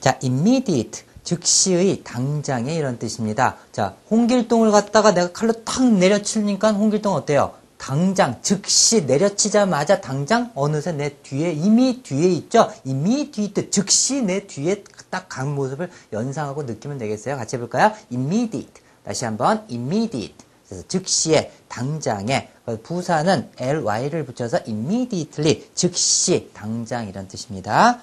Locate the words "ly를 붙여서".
23.58-24.60